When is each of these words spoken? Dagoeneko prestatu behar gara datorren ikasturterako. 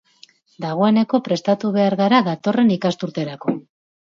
Dagoeneko 0.63 1.19
prestatu 1.27 1.71
behar 1.77 1.97
gara 2.01 2.23
datorren 2.31 2.73
ikasturterako. 2.79 3.59